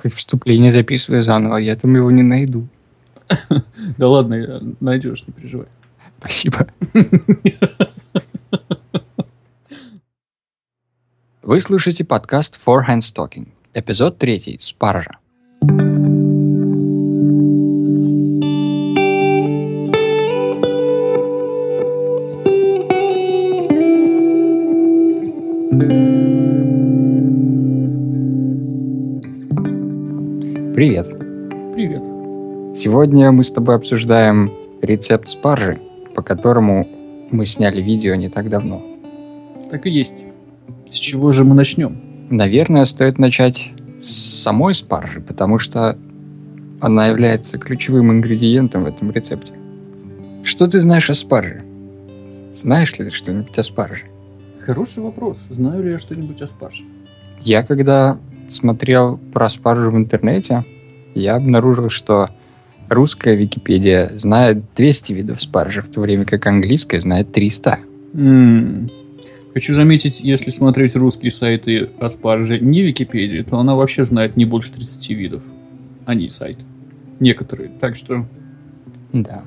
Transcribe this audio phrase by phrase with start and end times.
[0.00, 2.66] Хоть вступление записываю заново, я там его не найду.
[3.98, 5.66] Да ладно, найдешь, не переживай.
[6.18, 6.66] Спасибо.
[11.42, 15.19] Вы слушаете подкаст Four Hands Talking, эпизод третий, спаржа.
[30.80, 31.10] Привет.
[31.74, 32.02] Привет.
[32.74, 34.50] Сегодня мы с тобой обсуждаем
[34.80, 35.78] рецепт спаржи,
[36.14, 36.88] по которому
[37.30, 38.82] мы сняли видео не так давно.
[39.70, 40.24] Так и есть.
[40.90, 42.00] С чего же мы начнем?
[42.30, 43.72] Наверное, стоит начать
[44.02, 45.98] с самой спаржи, потому что
[46.80, 49.52] она является ключевым ингредиентом в этом рецепте.
[50.44, 51.60] Что ты знаешь о спарже?
[52.54, 54.04] Знаешь ли ты что-нибудь о спарже?
[54.64, 55.46] Хороший вопрос.
[55.50, 56.84] Знаю ли я что-нибудь о спарже?
[57.42, 58.18] Я когда
[58.50, 60.64] смотрел про спаржу в интернете,
[61.14, 62.28] я обнаружил, что
[62.88, 67.78] русская Википедия знает 200 видов спаржи, в то время как английская знает 300.
[68.14, 68.90] М,
[69.52, 74.44] Хочу заметить, если смотреть русские сайты о спарже не Википедии, то она вообще знает не
[74.44, 75.42] больше 30 видов.
[76.06, 76.58] Они сайт.
[77.18, 77.70] Некоторые.
[77.80, 78.26] Так что
[79.12, 79.42] Да.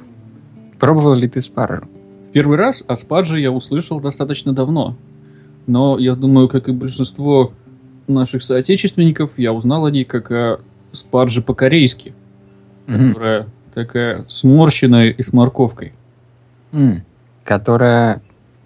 [0.77, 1.87] Пробовал ли ты спаржу?
[2.33, 4.97] Первый раз о спарже я услышал достаточно давно.
[5.67, 7.53] Но я думаю, как и большинство
[8.07, 10.59] наших соотечественников, я узнал о ней как о
[10.91, 12.13] спарже по-корейски,
[12.87, 13.09] Мгм.
[13.13, 15.93] которая такая сморщенная и с морковкой.
[16.71, 17.03] М.
[17.43, 18.21] Которая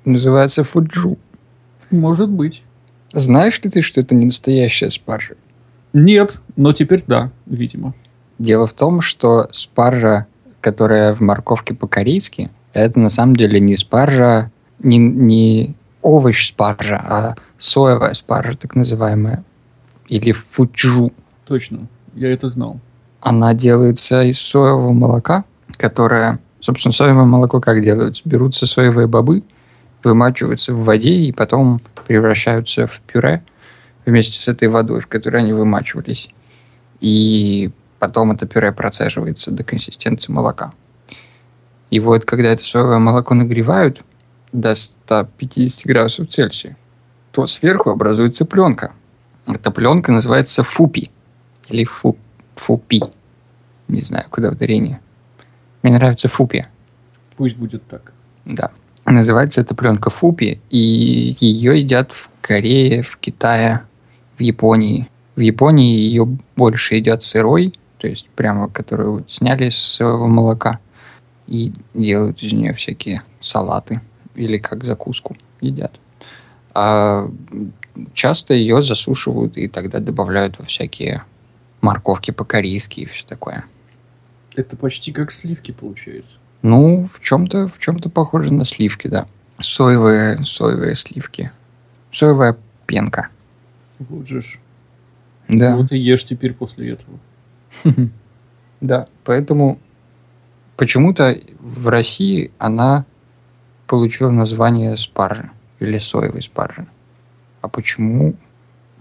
[0.06, 1.18] называется фуджу.
[1.92, 2.64] Может быть.
[3.14, 5.36] Знаешь ли ты, что это не настоящая спаржа?
[5.94, 7.94] Нет, но теперь да, видимо.
[8.40, 10.28] Дело в том, что спаржа,
[10.62, 17.36] которая в морковке по-корейски, это на самом деле не спаржа, не, не овощ спаржа, а
[17.60, 19.44] соевая спаржа, так называемая.
[20.10, 21.12] Или фуджу.
[21.46, 22.80] Точно, я это знал.
[23.22, 25.44] Она делается из соевого молока,
[25.78, 26.40] которое...
[26.60, 28.22] Собственно, соевое молоко как делают?
[28.26, 29.44] Берутся соевые бобы,
[30.04, 33.44] вымачиваются в воде и потом превращаются в пюре
[34.06, 36.30] вместе с этой водой, в которой они вымачивались.
[37.00, 40.74] И потом это пюре процеживается до консистенции молока.
[41.90, 44.02] И вот когда это соевое молоко нагревают
[44.52, 46.78] до 150 градусов Цельсия,
[47.38, 48.94] то сверху образуется пленка.
[49.46, 51.12] Эта пленка называется фупи.
[51.70, 52.18] Или фу,
[52.56, 53.04] фупи.
[53.88, 55.02] Не знаю, куда ударение.
[55.84, 56.66] Мне нравится фупи.
[57.36, 58.12] Пусть будет так.
[58.46, 58.72] Да.
[59.06, 63.84] Называется эта пленка фупи, и ее едят в Корее, в Китае,
[64.40, 65.08] в Японии.
[65.36, 70.80] В Японии ее больше едят сырой, то есть прямо которую вот сняли с молока
[71.46, 74.02] и делают из нее всякие салаты
[74.34, 76.00] или как закуску едят.
[76.80, 77.32] А
[78.14, 81.24] часто ее засушивают и тогда добавляют во всякие
[81.82, 83.66] морковки по-корейски и все такое.
[84.56, 86.38] Это почти как сливки получается.
[86.62, 89.28] Ну, в чем-то в чем-то похоже на сливки, да.
[89.58, 91.52] Соевые, соевые сливки.
[92.12, 92.56] Соевая
[92.86, 93.30] пенка.
[93.98, 94.60] Вот же ж.
[95.48, 95.78] Да.
[95.78, 97.20] Вот и ешь теперь после этого.
[98.80, 99.80] Да, поэтому
[100.76, 103.08] почему-то в России она
[103.88, 105.50] получила название спаржи
[105.80, 106.88] или соевой спаржи.
[107.62, 108.36] А почему?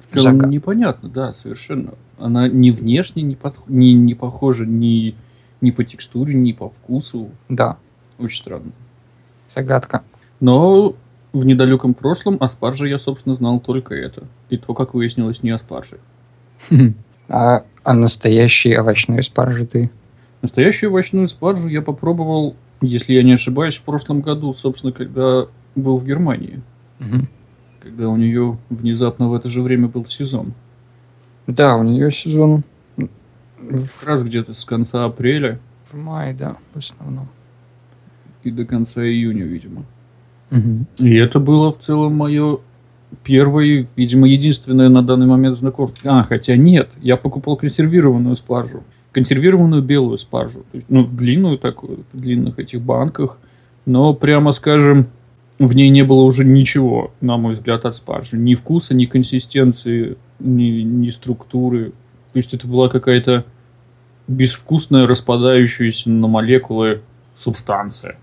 [0.01, 1.95] В целом Загад- непонятно, да, совершенно.
[2.19, 5.15] Она ни внешне не, подх- не, не похожа ни,
[5.61, 7.31] ни по текстуре, ни по вкусу.
[7.49, 7.77] Да,
[8.19, 8.73] Очень странно.
[9.55, 10.03] загадка.
[10.41, 10.95] Но
[11.33, 14.25] в недалеком прошлом о спарже я, собственно, знал только это.
[14.51, 15.99] И то, как выяснилось, не о спарже.
[17.29, 19.91] А, а настоящей овощной спаржи ты?
[20.43, 25.99] Настоящую овощную спаржу я попробовал, если я не ошибаюсь, в прошлом году, собственно, когда был
[25.99, 26.61] в Германии.
[26.99, 27.29] Мгм.
[27.81, 30.55] Когда у нее внезапно в это же время был сезон.
[31.47, 32.65] Да, у нее сезон
[32.97, 35.61] Как раз где-то с конца апреля
[35.93, 37.29] в мае, да, в основном.
[38.43, 39.85] и до конца июня, видимо.
[40.51, 40.87] Мгм.
[40.99, 42.59] И это было в целом мое
[43.25, 46.01] первое, видимо, единственное на данный момент знакомство.
[46.05, 48.83] А, хотя нет, я покупал консервированную спаржу.
[49.13, 50.61] Консервированную белую спаржу.
[50.61, 53.39] То есть, ну, длинную такую, в длинных этих банках.
[53.84, 55.07] Но, прямо скажем,
[55.59, 58.37] в ней не было уже ничего, на мой взгляд, от спаржи.
[58.37, 61.93] Ни вкуса, ни консистенции, ни, ни структуры.
[62.33, 63.47] То есть это была какая-то
[64.29, 67.03] безвкусная, распадающаяся на молекулы
[67.37, 68.19] субстанция.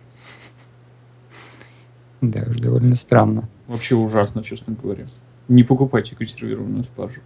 [2.22, 3.50] Да, уж довольно странно.
[3.68, 5.08] Вообще ужасно, честно говоря.
[5.48, 7.22] Не покупайте консервированную спаржу.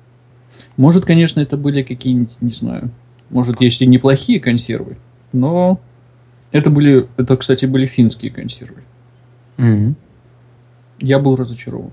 [0.75, 2.91] Может, конечно, это были какие-нибудь, не знаю,
[3.29, 4.97] может, есть и неплохие консервы,
[5.33, 5.79] но
[6.51, 8.83] это были, это, кстати, были финские консервы.
[9.57, 9.95] Мгм.
[10.99, 11.91] Я был разочарован.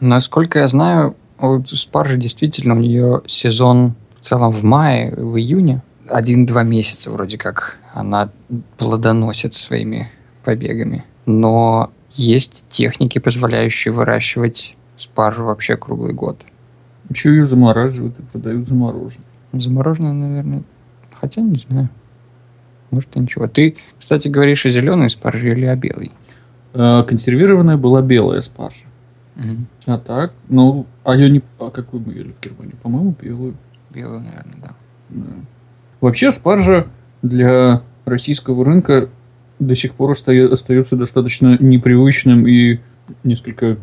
[0.00, 5.82] Насколько я знаю, вот спаржа действительно у нее сезон в целом в мае, в июне,
[6.08, 8.30] один-два месяца вроде как она
[8.78, 10.10] плодоносит своими
[10.44, 11.04] побегами.
[11.26, 16.40] Но есть техники, позволяющие выращивать спаржу вообще круглый год.
[17.10, 19.26] Еще ее замораживают и продают замороженной.
[19.52, 20.62] Замороженная, наверное,
[21.20, 21.88] хотя не знаю.
[22.90, 23.48] Может и ничего.
[23.48, 26.12] Ты, кстати, говоришь о зеленой спарже или о белой?
[26.74, 28.84] Э, Консервированная была белая спаржа.
[29.86, 31.42] А так, ну, а я не...
[31.58, 32.74] А какую мы ели в Германии?
[32.82, 33.54] По-моему, белую.
[33.92, 34.74] Белую, наверное, да.
[35.10, 35.24] Да.
[36.00, 36.86] Вообще спаржа
[37.22, 39.08] для российского рынка
[39.58, 42.78] до сих пор оста- остается достаточно непривычным и
[43.24, 43.76] несколько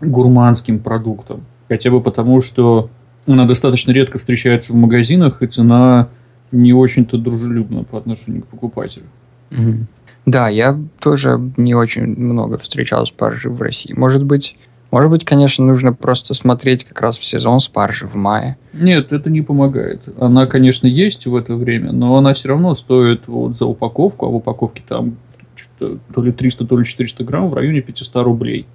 [0.00, 1.44] гурманским продуктом.
[1.68, 2.90] Хотя бы потому, что
[3.26, 6.08] она достаточно редко встречается в магазинах, и цена
[6.52, 9.06] не очень-то дружелюбна по отношению к покупателю.
[9.50, 9.88] Мгм.
[10.26, 13.92] Да, я тоже не очень много встречал спаржи в России.
[13.92, 14.58] Может быть,
[14.90, 18.56] может быть, конечно, нужно просто смотреть как раз в сезон спаржи в мае.
[18.72, 20.02] Нет, это не помогает.
[20.18, 24.28] Она, конечно, есть в это время, но она все равно стоит вот за упаковку, а
[24.28, 25.16] в упаковке там
[25.54, 28.66] что-то то ли 300, то ли 400 грамм в районе 500 рублей.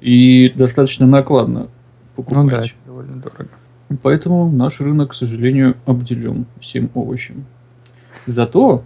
[0.00, 1.68] И достаточно накладно
[2.16, 2.44] покупать.
[2.44, 3.48] Ну да, это довольно дорого.
[4.02, 7.44] Поэтому наш рынок, к сожалению, обделен всем овощем.
[8.26, 8.82] Зато,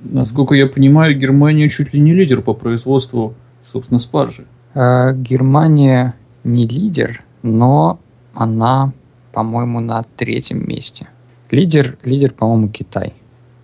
[0.00, 4.44] насколько я понимаю, Германия чуть ли не лидер по производству, собственно, спаржи.
[4.74, 6.14] А, Германия
[6.44, 7.98] не лидер, но
[8.34, 8.92] она,
[9.32, 11.08] по-моему, на третьем месте.
[11.50, 13.14] Лидер, лидер, по-моему, Китай.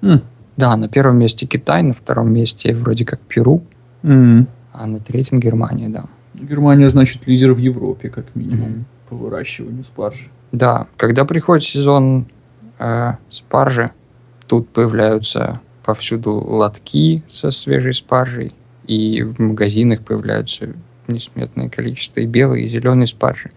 [0.02, 0.23] М,
[0.56, 3.62] Да, на первом месте Китай, на втором месте вроде как Перу,
[4.02, 4.46] м.
[4.73, 6.05] а на третьем Германия, да.
[6.35, 8.85] Германия, значит, лидер в Европе, как минимум, Мгм.
[9.08, 10.26] по выращиванию спаржи.
[10.52, 12.26] Да, когда приходит сезон
[12.78, 13.90] э, спаржи,
[14.46, 18.52] тут появляются повсюду лотки со свежей спаржей,
[18.87, 20.75] и в магазинах появляются
[21.08, 23.50] несметное количество и белой, и зеленой спаржи.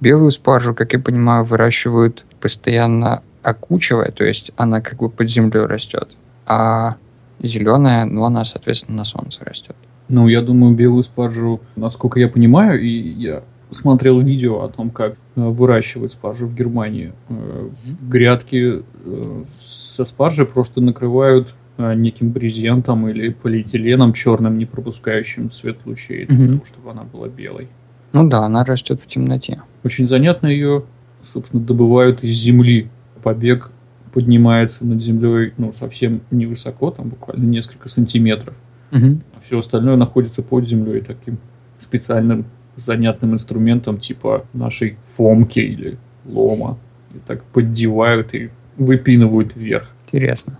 [0.00, 5.66] Белую спаржу, как я понимаю, выращивают постоянно окучивая, то есть она как бы под землей
[5.66, 6.16] растет,
[6.46, 6.96] а
[7.40, 9.76] зеленая, ну, она, соответственно, на солнце растет.
[10.08, 15.12] Ну, я думаю, белую спаржу, насколько я понимаю, и я смотрел видео о том, как
[15.12, 17.12] э, выращивать спаржу в Германии.
[17.28, 17.68] Э,
[18.00, 26.26] Грядки э, со спаржей просто накрывают неким брезентом или полиэтиленом черным, не пропускающим свет лучей,
[26.26, 26.52] для Мгм.
[26.54, 27.68] того, чтобы она была белой.
[28.12, 29.62] Ну да, она растет в темноте.
[29.84, 30.84] Очень занятно ее,
[31.22, 32.88] собственно, добывают из земли.
[33.22, 33.70] Побег
[34.12, 38.54] поднимается над землей, ну, совсем невысоко, там буквально несколько сантиметров.
[38.90, 41.38] А все остальное находится под землей таким
[41.78, 42.46] специальным
[42.76, 46.78] занятным инструментом типа нашей фомки или лома.
[47.14, 49.90] И так поддевают и выпинывают вверх.
[50.06, 50.58] Интересно.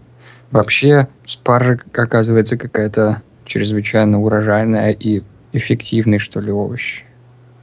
[0.50, 5.22] Вообще, спаржа, оказывается, какая-то чрезвычайно урожайная и
[5.52, 7.04] эффективный, что ли, овощ.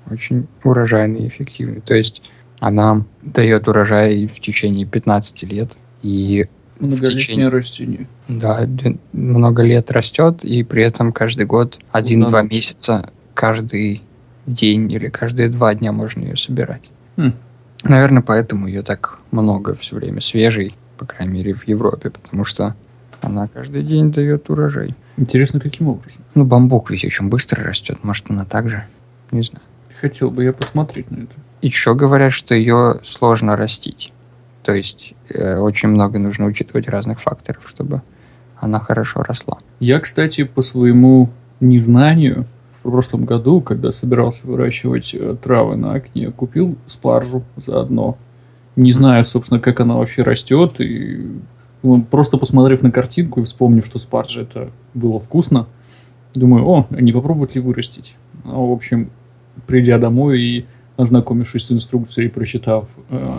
[0.09, 1.81] Очень урожайный и эффективный.
[1.81, 2.21] То есть
[2.59, 5.77] она дает урожай в течение 15 лет.
[6.03, 6.47] И
[6.79, 8.07] Многолетнее течение- растение.
[8.27, 8.67] да,
[9.13, 12.53] много лет растет, и при этом каждый год один-два Плодоносит.
[12.53, 14.03] месяца, каждый
[14.45, 16.83] день или каждые два дня можно ее собирать.
[17.17, 17.33] Хм.
[17.83, 22.75] Наверное, поэтому ее так много все время свежей, по крайней мере, в Европе, потому что
[23.21, 24.93] она каждый день дает урожай.
[25.17, 26.21] Интересно, каким образом?
[26.35, 28.85] Ну, бамбук ведь очень быстро растет, может, она так же?
[29.31, 29.63] Не знаю.
[29.99, 31.33] Хотел бы я посмотреть на это.
[31.61, 34.13] Еще говорят, что ее сложно растить.
[34.63, 38.01] То есть э, очень много нужно учитывать разных факторов, чтобы
[38.57, 39.59] она хорошо росла.
[39.79, 42.45] Я, кстати, по своему незнанию
[42.79, 48.17] в прошлом году, когда собирался выращивать э, травы на окне, купил спаржу заодно.
[48.75, 50.79] Не знаю, собственно, как она вообще растет.
[50.79, 51.27] И
[52.09, 55.67] просто посмотрев на картинку и вспомнив, что спаржа это было вкусно,
[56.33, 58.15] думаю, о, а не попробовать ли вырастить.
[58.43, 59.11] А, в общем,
[59.67, 60.65] придя домой и
[60.97, 63.29] ознакомившись с инструкцией, прочитав э,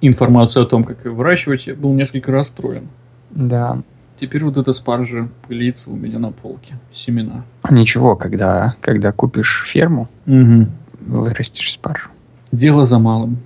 [0.00, 2.88] информацию о том, как ее выращивать, я был несколько расстроен.
[3.30, 3.82] Да.
[4.16, 6.74] Теперь вот эта спаржа пылится у меня на полке.
[6.92, 7.44] Семена.
[7.70, 10.66] Ничего, когда, когда купишь ферму, Угу.
[11.00, 12.10] вырастешь спаржу.
[12.50, 13.38] Дело за малым.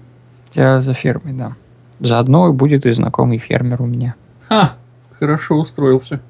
[0.55, 1.55] Я за фермой, да.
[2.01, 4.15] Заодно будет и знакомый фермер у меня.
[4.49, 4.75] Ха!
[5.19, 6.21] Хорошо устроился.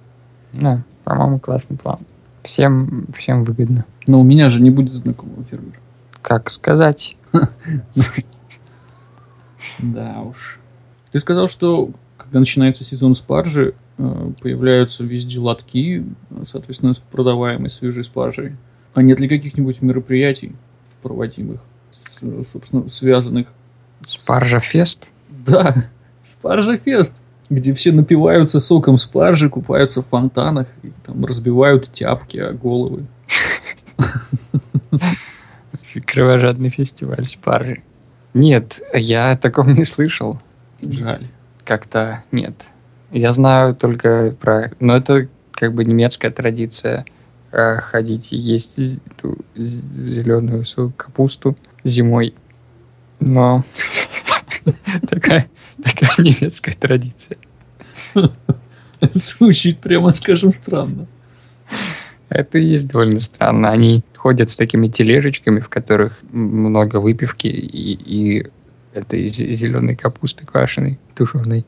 [0.52, 2.00] Да, по-моему, классный план.
[2.42, 3.84] Всем, всем выгодно.
[4.06, 5.78] Но у меня же не будет знакомого фермера.
[6.20, 7.16] Как сказать?
[9.78, 10.58] Да уж.
[11.12, 17.70] Ты сказал, что когда начинается сезон спаржи, э, появляются везде лотки, э, соответственно, с продаваемой
[17.70, 18.56] свежей спаржей.
[18.94, 20.54] А нет ли каких-нибудь мероприятий,
[21.02, 21.60] проводимых,
[22.52, 23.48] собственно, связанных
[24.06, 25.12] Спаржа фест?
[25.28, 25.84] Да,
[26.22, 27.14] спаржа фест,
[27.50, 33.06] где все напиваются соком спаржи, купаются в фонтанах и там разбивают тяпки о головы.
[36.06, 37.82] Кровожадный фестиваль спаржи.
[38.34, 40.40] Нет, я о таком не слышал.
[40.80, 41.26] Жаль.
[41.64, 42.54] Как-то нет.
[43.10, 44.70] Я знаю только про...
[44.80, 47.04] Но это как бы немецкая традиция
[47.52, 50.64] э, ходить и есть эту зеленую
[50.96, 51.54] капусту
[51.84, 52.34] зимой.
[53.26, 53.64] Но
[55.08, 55.48] такая,
[55.82, 57.38] такая немецкая традиция.
[59.14, 61.06] Звучит, прямо скажем, странно.
[62.28, 63.70] Это и есть довольно странно.
[63.70, 68.46] Они ходят с такими тележечками, в которых много выпивки и, и
[68.94, 71.64] этой зеленой капусты квашеной, тушеной.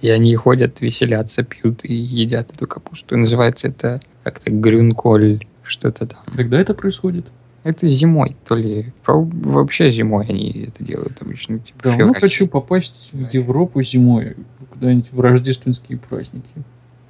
[0.00, 3.14] И они ходят, веселятся, пьют и едят эту капусту.
[3.14, 6.20] И называется это как-то грюнколь, что-то там.
[6.34, 7.26] Когда это происходит?
[7.66, 11.58] Это зимой, то ли вообще зимой они это делают обычно.
[11.58, 14.36] Типа Давно хочу попасть в Европу зимой,
[14.70, 16.46] куда-нибудь в рождественские праздники.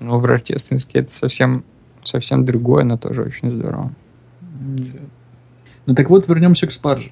[0.00, 1.62] Ну, в рождественские это совсем,
[2.02, 3.92] совсем другое, но тоже очень здорово.
[4.40, 5.00] Да.
[5.84, 7.10] Ну так вот, вернемся к спарже.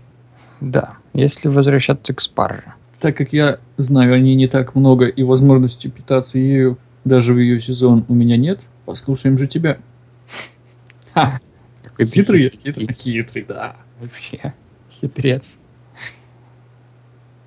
[0.62, 2.72] Да, если возвращаться к спарже.
[2.98, 7.38] Так как я знаю о ней не так много и возможности питаться ею даже в
[7.38, 9.76] ее сезон у меня нет, послушаем же тебя.
[11.12, 11.40] Ха!
[11.96, 13.76] Какой хитрый, хитрый, хитрый, да.
[14.00, 14.54] Вообще,
[14.90, 15.60] хитрец.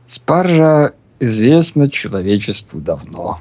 [0.05, 3.37] Спаржа известна человечеству давно.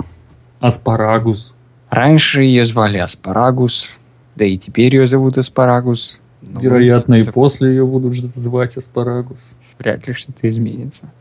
[0.58, 1.54] Аспарагус.
[1.90, 3.98] Раньше ее звали Аспарагус,
[4.34, 6.20] да и теперь ее зовут Аспарагус.
[6.42, 9.38] Вероятно, и после ее будут звать Аспарагус.
[9.78, 11.12] Вряд ли что-то изменится.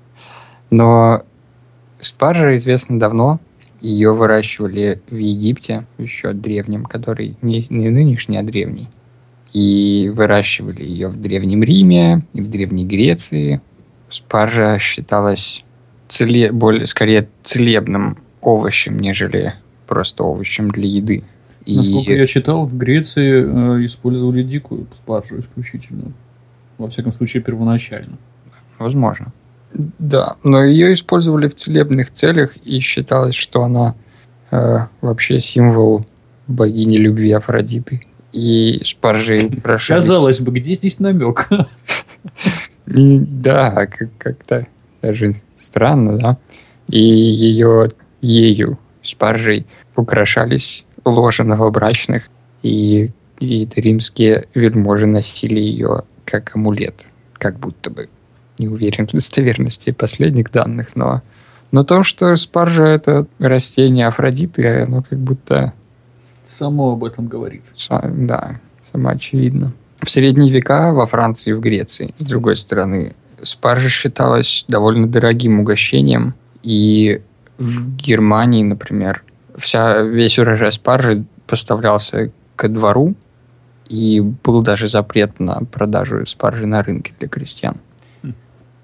[0.71, 1.23] Но
[1.99, 3.39] спаржа известна давно.
[3.81, 8.87] Ее выращивали в Египте, еще древнем, который не, не нынешний, а древний.
[9.55, 13.61] И выращивали ее в Древнем Риме и в Древней Греции.
[14.09, 15.63] Спаржа считалась
[16.09, 19.53] целе, более, скорее целебным овощем, нежели
[19.87, 21.23] просто овощем для еды.
[21.65, 21.77] И...
[21.77, 26.11] Насколько я читал, в Греции э, использовали дикую спаржу исключительно.
[26.77, 28.17] Во всяком случае, первоначально.
[28.77, 29.31] Возможно.
[29.73, 33.95] Да, но ее использовали в целебных целях, и считалось, что она
[34.51, 36.05] э, вообще символ
[36.47, 38.01] богини любви Афродиты.
[38.35, 40.05] И спаржи украшались...
[40.05, 41.47] Казалось бы, где здесь намек?
[42.85, 43.87] Да,
[44.17, 44.67] как-то
[45.01, 46.37] даже странно, да.
[46.89, 47.89] И ее,
[48.21, 49.65] ею, спаржей,
[49.95, 52.23] украшались ложи новобрачных,
[52.61, 58.09] и, и римские вельможи носили ее как амулет, как будто бы
[58.57, 61.21] не уверен в достоверности последних данных, но,
[61.71, 65.73] но то, что спаржа это растение Афродиты, оно как будто...
[66.45, 67.63] Само об этом говорит.
[67.89, 69.73] Да, само очевидно.
[70.01, 75.59] В средние века во Франции и в Греции, с другой стороны, спаржа считалась довольно дорогим
[75.59, 77.21] угощением, и
[77.57, 79.23] в Германии, например,
[79.57, 83.15] вся, весь урожай спаржи поставлялся ко двору,
[83.87, 87.77] и был даже запрет на продажу спаржи на рынке для крестьян.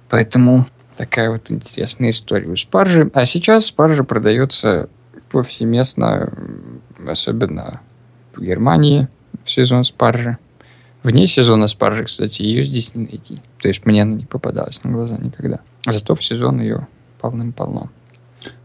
[0.10, 0.66] Поэтому
[0.96, 3.10] такая вот интересная история у спаржи.
[3.14, 4.90] А сейчас спаржа продается
[5.32, 6.34] повсеместно,
[7.08, 7.82] особенно
[8.34, 9.08] в Германии
[9.44, 10.38] в сезон спаржи.
[11.04, 13.40] Вне сезона спаржи, кстати, ее здесь не найти.
[13.60, 15.60] То есть мне она не попадалась на глаза никогда.
[15.88, 16.88] Зато в сезон ее
[17.20, 17.90] полным-полно.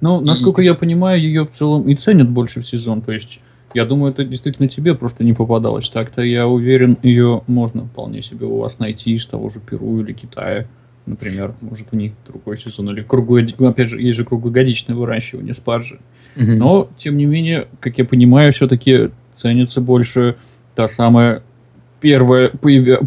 [0.00, 0.64] Ну, насколько и...
[0.64, 3.00] я понимаю, ее в целом и ценят больше в сезон.
[3.00, 3.40] То есть,
[3.74, 5.88] я думаю, это действительно тебе просто не попадалось.
[5.88, 10.12] Так-то я уверен, ее можно вполне себе у вас найти из того же Перу или
[10.12, 10.66] Китая
[11.06, 16.00] например, может у них другой сезон, или круглый, опять же, есть же круглогодичное выращивание спаржи.
[16.36, 16.52] Угу.
[16.52, 20.36] Но, тем не менее, как я понимаю, все-таки ценится больше
[20.74, 21.42] та самая
[22.00, 23.00] первая появя...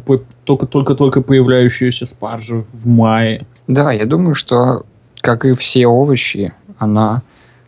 [0.46, 3.46] только-только-только появляющаяся спаржа в мае.
[3.68, 4.86] Да, я думаю, что,
[5.22, 7.22] как и все овощи, она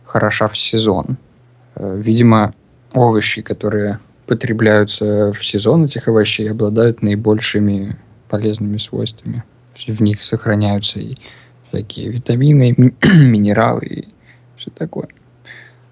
[0.04, 1.18] хороша в сезон.
[1.76, 2.54] Э, видимо,
[2.92, 7.96] овощи, которые потребляются в сезон этих овощей, обладают наибольшими
[8.28, 11.16] полезными свойствами в них сохраняются и
[11.68, 14.08] всякие витамины, минералы и
[14.56, 15.08] все такое.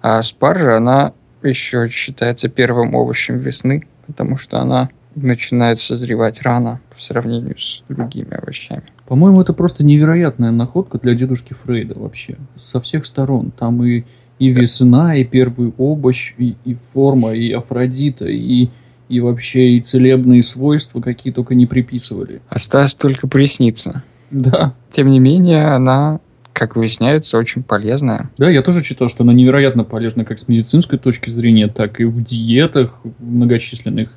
[0.01, 7.01] А спаржа, она еще считается первым овощем весны, потому что она начинает созревать рано по
[7.01, 8.83] сравнению с другими овощами.
[9.07, 12.37] По-моему, это просто невероятная находка для дедушки Фрейда вообще.
[12.55, 13.51] Со всех сторон.
[13.51, 14.05] Там и,
[14.39, 18.69] и весна, и первый овощ, и, и форма, и Афродита, и
[19.11, 22.41] и вообще и целебные свойства, какие только не приписывали.
[22.47, 24.03] Осталось только присниться.
[24.31, 24.73] Да.
[24.89, 26.21] Тем не менее, она,
[26.53, 28.29] как выясняется, очень полезная.
[28.37, 32.05] Да, я тоже читал, что она невероятно полезна как с медицинской точки зрения, так и
[32.05, 34.09] в диетах многочисленных,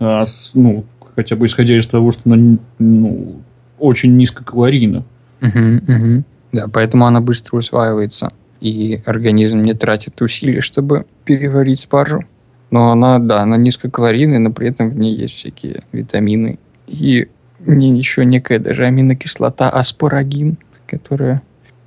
[0.00, 0.24] а,
[0.54, 3.42] ну, хотя бы исходя из того, что она ну,
[3.78, 5.04] очень низкокалорийна.
[5.42, 6.24] Угу, угу.
[6.52, 12.24] Да, поэтому она быстро усваивается, и организм не тратит усилий, чтобы переварить спаржу.
[12.70, 16.58] Но она, да, она низкокалорийная, но при этом в ней есть всякие витамины.
[16.86, 17.28] И
[17.60, 21.42] не еще некая даже аминокислота аспарагин, которая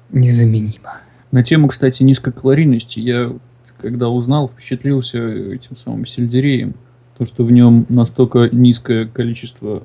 [0.09, 1.00] незаменима.
[1.31, 3.33] На тему, кстати, низкой калорийности я,
[3.79, 6.73] когда узнал, впечатлился этим самым сельдереем.
[7.17, 9.83] То, что в нем настолько низкое количество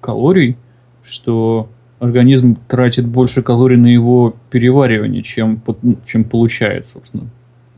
[0.00, 0.56] калорий,
[1.02, 5.60] что организм тратит больше калорий на его переваривание, чем,
[6.04, 7.24] чем получает, собственно,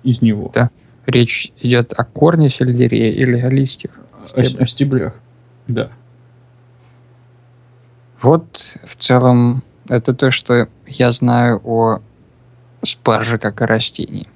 [0.03, 0.51] из него.
[0.53, 0.71] Да.
[1.07, 3.93] Речь идет о корне сельдерея или о листьях?
[4.13, 5.15] О, о стеблях,
[5.69, 5.91] да.
[8.21, 12.01] Вот в целом это то, что я знаю о
[12.83, 14.27] спарже как о растении.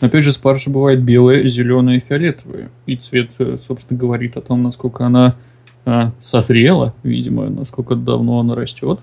[0.00, 2.70] Опять же, спаржа бывает белая, зеленая и фиолетовая.
[2.86, 5.36] И цвет, э, собственно, говорит о том, насколько она
[5.84, 9.00] а, созрела, видимо, насколько давно она растет,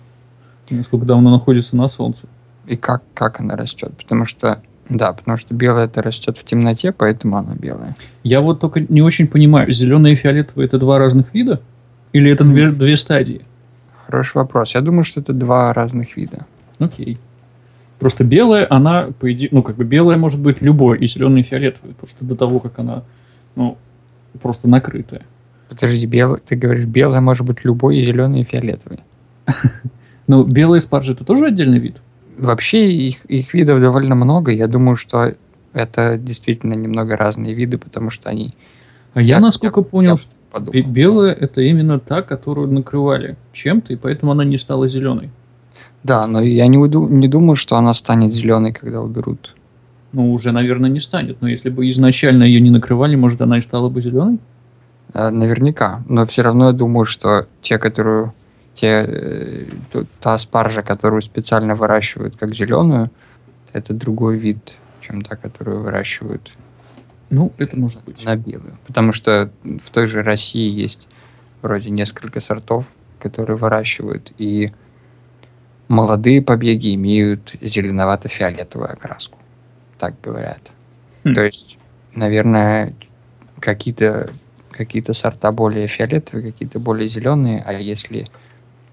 [0.70, 2.28] насколько давно находится на солнце.
[2.66, 3.94] И как, как она растет.
[3.98, 7.96] Потому что, да, потому что белая это растет в темноте, поэтому она белая.
[8.24, 11.62] Я вот только не очень понимаю, зеленая и фиолетовая это два разных вида?
[12.14, 13.42] Или это две, две стадии?
[14.06, 14.76] Хороший вопрос.
[14.76, 16.46] Я думаю, что это два разных вида.
[16.80, 17.18] Окей.
[18.00, 21.44] Просто белая, она, по идее, ну, как бы белая может быть любой, и зеленый, и
[21.44, 23.04] фиолетовый, просто до того, как она,
[23.56, 23.78] ну,
[24.42, 25.24] просто накрытая.
[25.68, 29.00] Подожди, белый, ты говоришь, белая может быть любой, и зеленый, и фиолетовый.
[30.30, 32.02] Ну, белые спаржи это тоже отдельный вид?
[32.38, 34.52] Вообще их, их видов довольно много.
[34.52, 35.34] Я думаю, что
[35.74, 38.54] это действительно немного разные виды, потому что они...
[39.14, 40.90] А я, я насколько я, понял, я что подумал.
[40.92, 45.32] Белая это именно та, которую накрывали чем-то, и поэтому она не стала зеленой.
[46.04, 49.56] Да, но я не, уйду, не думаю, что она станет зеленой, когда уберут.
[50.14, 51.42] Ну, уже, наверное, не станет.
[51.42, 54.40] Но если бы изначально ее не накрывали, может, она и стала бы зеленой?
[55.14, 56.04] А, наверняка.
[56.08, 58.32] Но все равно я думаю, что те, которую
[58.78, 59.66] те, э,
[60.20, 63.10] та спаржа, которую специально выращивают как зеленую,
[63.74, 66.52] это другой вид, чем та, которую выращивают
[67.30, 68.26] ну, это может быть.
[68.26, 68.78] На белую.
[68.88, 71.08] Потому что в той же России есть
[71.62, 72.86] вроде несколько сортов,
[73.20, 74.72] которые выращивают, и
[75.88, 79.40] молодые побеги имеют зеленовато-фиолетовую окраску.
[79.98, 80.62] Так говорят.
[81.24, 81.34] Хм.
[81.34, 81.78] То есть,
[82.14, 82.94] наверное,
[83.60, 84.30] какие-то
[84.72, 88.28] какие-то сорта более фиолетовые, какие-то более зеленые, а если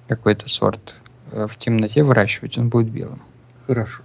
[0.08, 0.96] какой-то сорт
[1.32, 3.22] э, в темноте выращивать, он будет белым.
[3.66, 4.02] Хорошо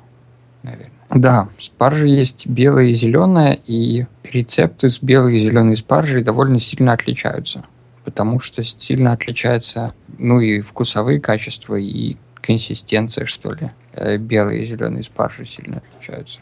[0.64, 0.92] наверное.
[1.10, 6.94] Да, спаржа есть белая и зеленая, и рецепты с белой и зеленой спаржей довольно сильно
[6.94, 7.66] отличаются,
[8.04, 13.72] потому что сильно отличается, ну и вкусовые качества, и консистенция, что ли.
[13.94, 16.42] Э, белые и зеленые спаржи сильно отличаются.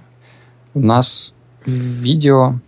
[0.74, 1.34] У нас
[1.66, 2.60] в видео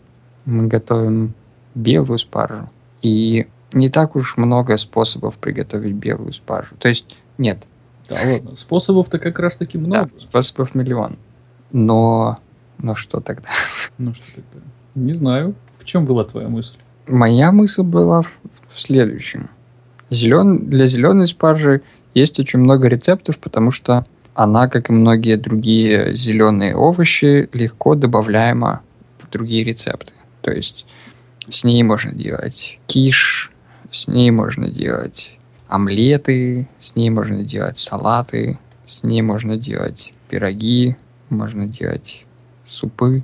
[0.45, 1.34] мы готовим
[1.75, 2.69] белую спаржу,
[3.02, 6.75] и не так уж много способов приготовить белую спаржу.
[6.77, 7.60] То есть, нет.
[8.10, 10.10] Да ладно, способов-то как раз-таки много.
[10.12, 11.17] Да, способов миллион.
[11.71, 12.38] Но...
[12.82, 13.49] Но что тогда?
[13.97, 14.65] Ну что тогда?
[14.95, 15.55] Не знаю.
[15.77, 16.75] В чем была твоя мысль?
[17.08, 19.49] Моя мысль была в, в следующем.
[20.10, 20.69] Зелен...
[20.69, 21.82] Для зеленой спаржи
[22.13, 28.82] есть очень много рецептов, потому что она, как и многие другие зеленые овощи, легко добавляема
[29.19, 30.13] в другие рецепты.
[30.41, 30.86] То есть
[31.49, 33.51] с ней можно делать киш,
[33.91, 40.97] с ней можно делать омлеты, с ней можно делать салаты, с ней можно делать пироги,
[41.30, 42.25] можно делать
[42.67, 43.23] супы,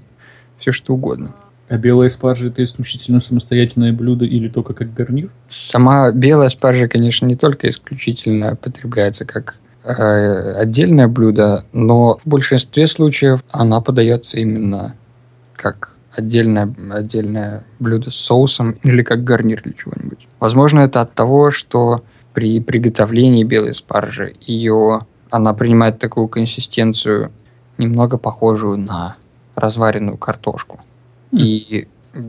[0.57, 1.33] все что угодно.
[1.67, 5.31] А белая спаржа это исключительно самостоятельное блюдо или только как гарнир?
[5.47, 12.85] Сама белая спаржа, конечно, не только исключительно потребляется как э, отдельное блюдо, но в большинстве
[12.85, 14.95] случаев она подается именно
[15.55, 20.27] как отдельное, отдельное блюдо с соусом или как гарнир для чего-нибудь.
[20.39, 27.31] Возможно, это от того, что при приготовлении белой спаржи ее она принимает такую консистенцию
[27.77, 29.17] немного похожую на
[29.55, 30.79] разваренную картошку.
[31.31, 31.37] Mm.
[31.37, 31.87] И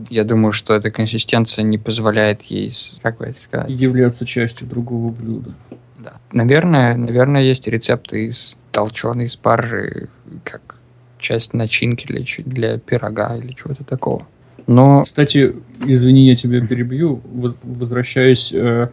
[0.09, 3.69] я думаю, что эта консистенция не позволяет ей, как бы это сказать...
[3.69, 5.53] Являться частью другого блюда.
[5.99, 6.13] Да.
[6.31, 10.09] Наверное, наверное, есть рецепты из толченой спаржи,
[10.43, 10.76] как
[11.27, 14.25] часть начинки для, для пирога или чего-то такого.
[14.65, 15.03] Но...
[15.03, 17.21] Кстати, извини, я тебя перебью.
[17.63, 18.87] Возвращаясь э,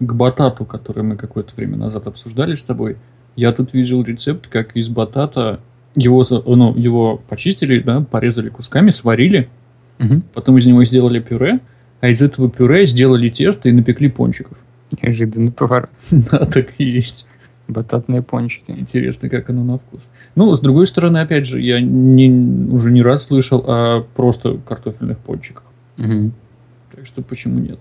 [0.00, 2.96] к батату, который мы какое-то время назад обсуждали с тобой,
[3.36, 5.60] я тут видел рецепт, как из батата
[5.94, 9.48] его, ну, его почистили, да, порезали кусками, сварили,
[9.98, 10.22] угу.
[10.34, 11.60] потом из него сделали пюре,
[12.00, 14.58] а из этого пюре сделали тесто и напекли пончиков.
[15.02, 15.90] Неожиданный поворот.
[16.10, 17.26] Да, так и есть.
[17.68, 18.70] Бататные пончики.
[18.70, 20.08] Интересно, как оно на вкус.
[20.34, 22.28] Ну, с другой стороны, опять же, я не,
[22.72, 25.64] уже не раз слышал о просто картофельных пончиках.
[25.98, 26.32] Угу.
[26.94, 27.80] Так что почему нет?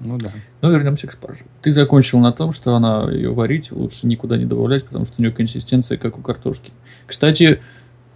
[0.00, 0.30] Ну да.
[0.62, 1.44] Но вернемся к спарже.
[1.60, 5.22] Ты закончил на том, что она ее варить лучше никуда не добавлять, потому что у
[5.22, 6.72] нее консистенция как у картошки.
[7.06, 7.60] Кстати,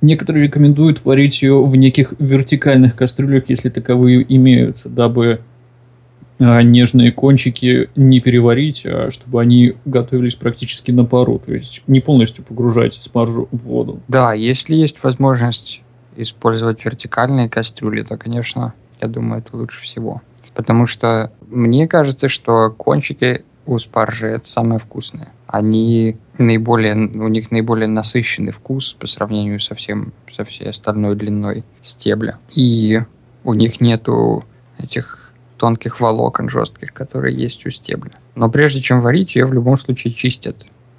[0.01, 5.41] некоторые рекомендуют варить ее в неких вертикальных кастрюлях, если таковые имеются, дабы
[6.39, 12.45] нежные кончики не переварить, а чтобы они готовились практически на пару, то есть не полностью
[12.45, 14.01] погружать спаржу в воду.
[14.09, 15.83] Да, если есть возможность
[16.17, 20.23] использовать вертикальные кастрюли, то, конечно, я думаю, это лучше всего.
[20.55, 25.33] Потому что мне кажется, что кончики у спаржи это самое вкусное.
[25.47, 31.65] Они наиболее, у них наиболее насыщенный вкус по сравнению со, всем, со всей остальной длиной
[31.83, 32.39] стебля.
[32.55, 33.01] И
[33.43, 34.45] у них нету
[34.79, 35.24] этих
[35.65, 38.13] тонких волокон жестких, которые есть у стебля.
[38.35, 40.57] Но прежде чем варить, ее в любом случае чистят,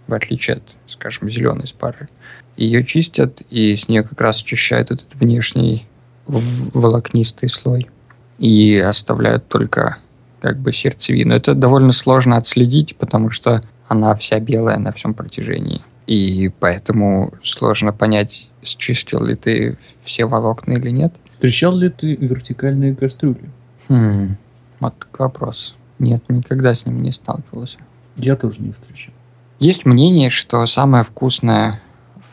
[0.08, 2.10] в отличие от, скажем, зеленой спаржи.
[2.58, 5.86] Ее чистят, и с нее как раз очищают этот внешний
[6.25, 7.91] волокнистый слой.
[8.39, 9.97] И оставляют только
[10.41, 11.36] как бы сердцевину.
[11.36, 15.82] Это довольно сложно отследить, потому что она вся белая на всем протяжении.
[16.08, 21.13] И поэтому сложно понять, счистил ли ты все волокна или нет.
[21.32, 23.47] Встречал ли ты вертикальные кастрюли?
[23.89, 24.38] Хм,
[24.79, 25.75] вот такой вопрос.
[25.99, 27.79] Нет, никогда с ним не сталкивался.
[28.17, 29.13] Я тоже не встречал.
[29.59, 31.81] Есть мнение, что самое вкусное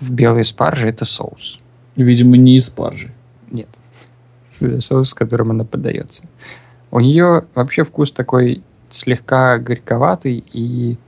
[0.00, 1.61] в белой спарже это соус.
[1.96, 3.12] Видимо, не из спаржи.
[3.50, 3.68] Нет.
[4.81, 6.24] Соус, с которым она подается.
[6.90, 10.98] У нее вообще вкус такой слегка горьковатый и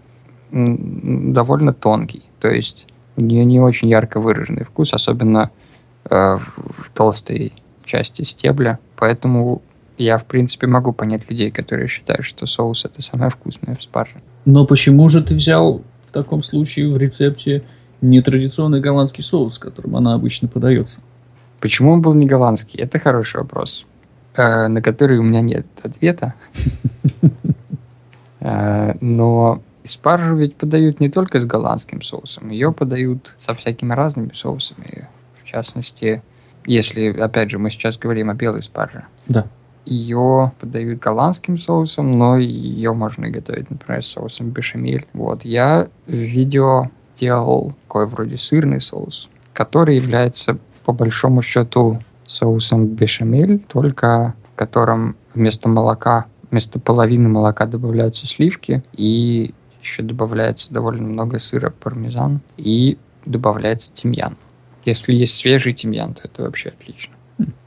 [0.51, 2.23] довольно тонкий.
[2.40, 5.51] То есть у нее не очень ярко выраженный вкус, особенно
[6.09, 7.53] э, в толстой
[7.85, 8.79] части стебля.
[8.97, 9.62] Поэтому
[9.99, 14.17] я, в принципе, могу понять людей, которые считают, что соус это самое вкусное в спарже.
[14.45, 17.63] Но почему же ты взял в таком случае в рецепте
[18.01, 21.01] нетрадиционный голландский соус, которым она обычно подается?
[21.61, 22.79] Почему он был не голландский?
[22.81, 23.87] Это хороший вопрос.
[24.37, 26.35] Э, на который у меня нет ответа.
[28.47, 34.35] Э, но спаржу ведь подают не только с голландским соусом, ее подают со всякими разными
[34.35, 35.09] соусами.
[35.43, 36.23] В частности,
[36.67, 39.07] если, опять же, мы сейчас говорим о белой спарже.
[39.27, 39.47] Да.
[39.85, 45.07] Ее подают голландским соусом, но ее можно готовить, например, с соусом бешамель.
[45.12, 45.44] Вот.
[45.44, 53.59] Я в видео делал такой вроде сырный соус, который является по большому счету соусом бешамель,
[53.61, 61.38] только в котором вместо молока, вместо половины молока добавляются сливки и еще добавляется довольно много
[61.38, 64.37] сыра пармезан и добавляется тимьян.
[64.85, 67.14] Если есть свежий тимьян, то это вообще отлично.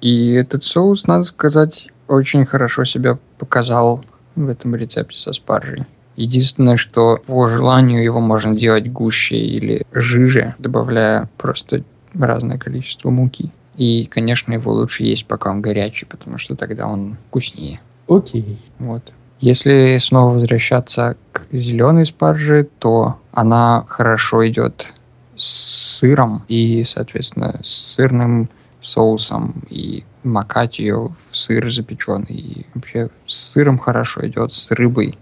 [0.01, 4.03] И этот соус, надо сказать, очень хорошо себя показал
[4.35, 5.85] в этом рецепте со спаржей.
[6.15, 13.51] Единственное, что по желанию его можно делать гуще или жиже, добавляя просто разное количество муки.
[13.75, 17.79] И, конечно, его лучше есть, пока он горячий, потому что тогда он вкуснее.
[18.07, 18.59] Окей.
[18.79, 19.13] Вот.
[19.39, 24.91] Если снова возвращаться к зеленой спарже, то она хорошо идет
[25.35, 28.49] с сыром и, соответственно, с сырным
[28.81, 32.35] соусом и макать ее в сыр запеченный.
[32.35, 35.17] И вообще с сыром хорошо идет, с рыбой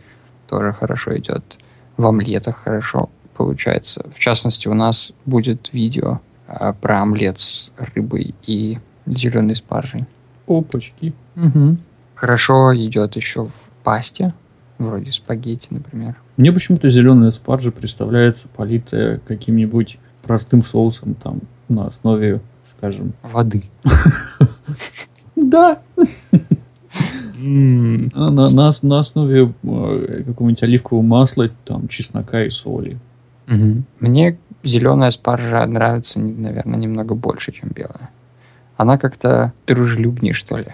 [0.48, 1.58] тоже хорошо идет,
[1.98, 4.06] в омлетах хорошо получается.
[4.14, 10.06] В частности, у нас будет видео а, про омлет с рыбой и зеленой спаржей.
[10.48, 11.14] Опачки.
[11.36, 11.78] Угу.
[12.16, 13.52] Хорошо идет еще в
[13.84, 14.34] пасте,
[14.78, 16.16] вроде спагетти, например.
[16.38, 22.42] Мне почему-то зеленая спаржа представляется политая каким-нибудь простым соусом там на основе,
[22.86, 23.14] скажем...
[23.24, 23.64] Воды.
[25.36, 25.82] Да.
[27.38, 32.98] На, на, на основе э, какого-нибудь оливкового масла, там, чеснока и соли.
[34.00, 38.12] Мне зеленая спаржа нравится, наверное, немного больше, чем белая.
[38.78, 40.68] Она как-то дружелюбнее, что ли.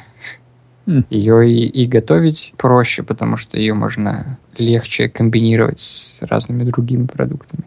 [0.86, 1.06] Mm.
[1.10, 7.64] Ее и, и готовить проще, потому что ее можно легче комбинировать с разными другими продуктами.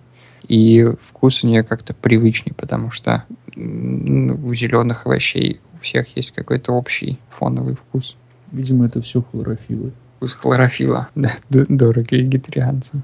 [0.49, 6.33] И вкус у нее как-то привычнее, потому что ну, у зеленых овощей у всех есть
[6.33, 8.17] какой-то общий фоновый вкус.
[8.53, 9.93] Видимо, это все хлорофилы.
[10.17, 13.03] Вкус хлорофила, да, дорого вегетарианцам.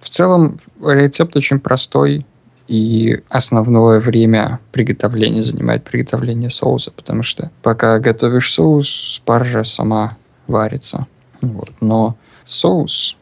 [0.00, 2.24] В целом рецепт очень простой,
[2.68, 11.06] и основное время приготовления занимает приготовление соуса, потому что пока готовишь соус, спаржа сама варится.
[11.40, 11.70] Вот.
[11.80, 13.16] Но соус,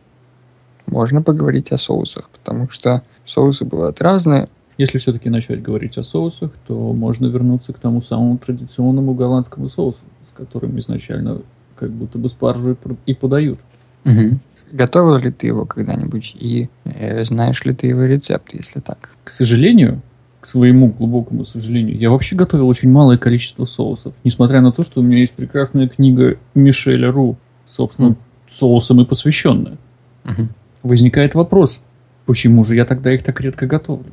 [0.86, 4.48] можно поговорить о соусах, потому что соусы бывают разные.
[4.78, 10.00] Если все-таки начать говорить о соусах, то можно вернуться к тому самому традиционному голландскому соусу,
[10.30, 11.40] с которым изначально
[11.76, 13.58] как будто бы спаржу и подают.
[14.04, 14.38] Угу.
[14.72, 19.10] Готовил ли ты его когда-нибудь и э, знаешь ли ты его рецепт, если так?
[19.24, 20.02] К сожалению,
[20.40, 24.14] к своему глубокому сожалению, я вообще готовил очень малое количество соусов.
[24.24, 27.36] Несмотря на то, что у меня есть прекрасная книга Мишеля Ру,
[27.68, 28.16] собственно, mm.
[28.50, 29.76] соусом и посвященная.
[30.24, 30.48] Mm-hmm.
[30.86, 31.80] Возникает вопрос,
[32.26, 34.12] почему же я тогда их так редко готовлю?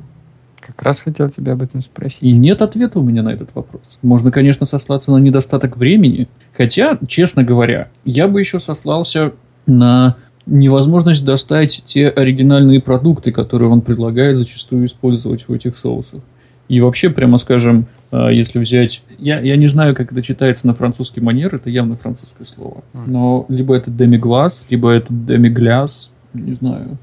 [0.60, 2.22] Как раз хотел тебя об этом спросить.
[2.22, 3.98] И нет ответа у меня на этот вопрос.
[4.02, 6.26] Можно, конечно, сослаться на недостаток времени.
[6.56, 9.32] Хотя, честно говоря, я бы еще сослался
[9.66, 16.22] на невозможность достать те оригинальные продукты, которые он предлагает зачастую использовать в этих соусах.
[16.68, 19.02] И вообще, прямо скажем, э, если взять...
[19.18, 22.82] Я, я не знаю, как это читается на французский манер, это явно французское слово.
[23.06, 26.98] Но либо это демиглаз, либо это демигляс, не знаю.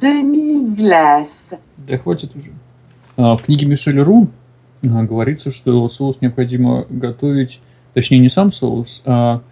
[0.00, 1.58] Demi-glace.
[1.76, 2.50] Да хватит уже.
[3.16, 4.28] А, в книге Мишеля Ру
[4.82, 7.60] а, говорится, что соус необходимо готовить,
[7.94, 9.42] точнее не сам соус, а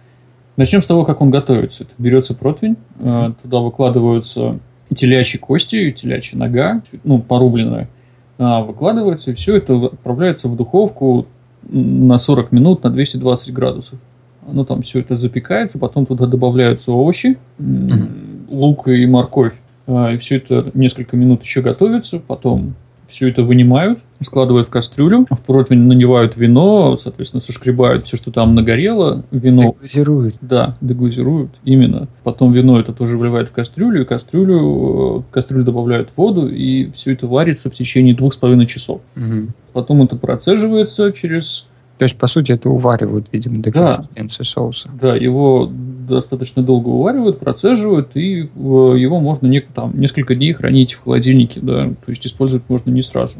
[0.57, 1.83] начнем с того, как он готовится.
[1.83, 4.59] Это берется противень, а, туда выкладываются
[4.93, 7.89] телячьи кости, телячья нога, ну, порубленная,
[8.37, 11.27] а, выкладывается, и все это отправляется в духовку
[11.63, 13.99] на 40 минут на 220 градусов.
[14.45, 19.53] Ну, там все это запекается, потом туда добавляются овощи, м, лук и морковь.
[19.87, 22.75] А, И все это несколько минут еще готовится, потом
[23.07, 28.55] все это вынимают, складывают в кастрюлю, в противень наливают вино, соответственно, сошкребают все, что там
[28.55, 30.35] нагорело, вино Деглазируют.
[30.39, 32.07] да, деглазируют, именно.
[32.23, 36.89] Потом вино это тоже вливают в кастрюлю, и кастрюлю, э, в кастрюлю добавляют воду, и
[36.91, 39.01] все это варится в течение двух с половиной часов.
[39.15, 39.53] Мгм.
[39.73, 41.67] Потом это процеживается через...
[42.01, 43.93] То есть, по сути, это уваривают, видимо, до Да.
[43.97, 44.89] консистенции соуса.
[44.99, 50.93] Да, его достаточно долго уваривают, процеживают, и э, его можно не- там, несколько дней хранить
[50.93, 53.35] в холодильнике, да, то есть использовать можно не сразу.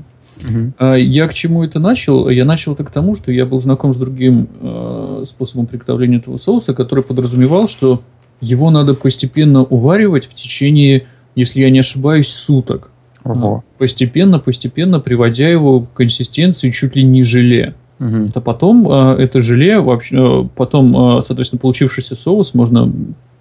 [0.78, 2.30] А Я к чему это начал?
[2.30, 6.38] Я начал это к тому, что я был знаком с другим э, способом приготовления этого
[6.38, 8.04] соуса, который подразумевал, что
[8.41, 12.91] его надо постепенно уваривать в течение, если я не ошибаюсь, суток.
[13.24, 13.63] Ого.
[13.80, 17.74] Постепенно, постепенно приводя его к консистенции чуть ли не желе.
[18.02, 18.26] Мгм.
[18.30, 22.92] Это потом э, это желе, вообще, э, потом, э, соответственно, получившийся соус можно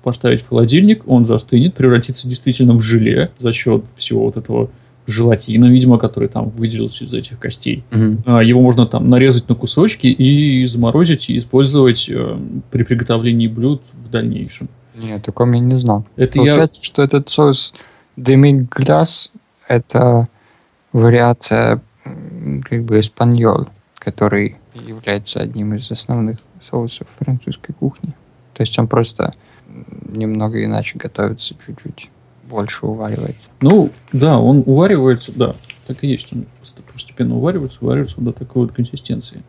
[0.03, 4.69] поставить в холодильник, он застынет, превратится действительно в желе за счет всего вот этого
[5.07, 7.85] желатина, видимо, который там выделился из этих костей.
[8.27, 12.37] А, Его можно там нарезать на кусочки и заморозить и использовать э,
[12.71, 14.69] при приготовлении блюд в дальнейшем.
[14.95, 16.05] Нет, такого я не знал.
[16.17, 16.53] Это я...
[16.53, 17.73] Получается, что этот соус
[18.19, 19.33] демигляс–
[19.69, 20.29] это
[20.93, 23.69] вариация как бы эспаньол,
[24.01, 28.15] который является одним из основных соусов французской кухни.
[28.55, 29.35] То есть он просто
[30.09, 32.11] немного иначе готовится, чуть-чуть
[32.49, 33.51] больше уваривается.
[33.61, 35.55] Ну, да, он уваривается, да,
[35.87, 36.33] так и есть.
[36.33, 39.45] Он пост- постепенно уваривается, уваривается до такой вот консистенции.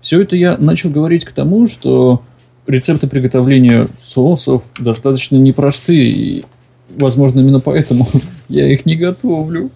[0.00, 2.22] Все это я начал говорить к тому, что
[2.66, 6.10] рецепты приготовления соусов достаточно непростые.
[6.10, 6.44] И,
[6.90, 8.06] возможно, именно поэтому
[8.48, 9.70] я их не готовлю.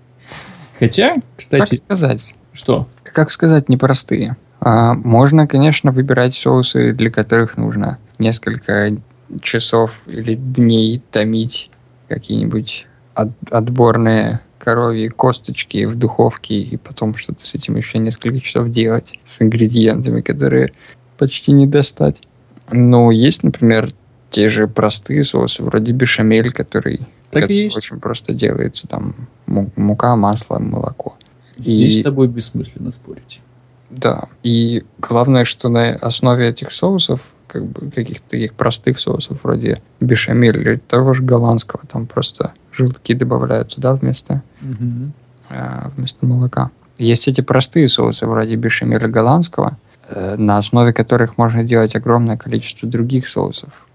[0.79, 2.35] Хотя, Как кстати, сказать?
[2.53, 2.87] что?
[3.03, 4.37] Как сказать, непростые.
[4.59, 8.95] А, можно, конечно, выбирать соусы, для которых нужно несколько
[9.41, 11.69] часов или дней томить
[12.07, 18.69] какие-нибудь от- отборные коровьи косточки в духовке и потом что-то с этим еще несколько часов
[18.69, 20.71] делать с ингредиентами, которые
[21.17, 22.21] почти не достать.
[22.71, 23.89] Но есть, например,
[24.29, 26.97] те же простые соусы, вроде бешамель, который,
[27.31, 27.77] Так который есть.
[27.77, 28.87] очень просто делается.
[28.87, 31.15] Там му- мука, масло, молоко.
[31.57, 33.41] Здесь И- с тобой бессмысленно спорить.
[33.89, 39.77] Да, и главное, что на основе этих соусов, как бы каких-то таких простых соусов, вроде
[40.01, 45.13] бешамель или того же голландского, там просто желтки добавляются, да, вместо, Мгм.
[45.49, 46.69] а, вместо молока.
[46.97, 49.77] Есть эти простые соусы, вроде бешамеля голландского,
[50.09, 53.86] э, на основе которых можно делать огромное количество других соусов,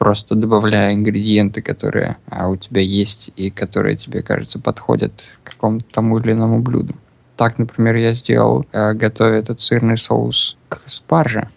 [0.00, 5.12] просто добавляя ингредиенты, которые а, у тебя есть и которые тебе, кажется, подходят
[5.44, 6.94] к какому-то тому или иному блюду.
[7.36, 11.50] Так, например, я сделал, э, готовя этот сырный соус к спарже,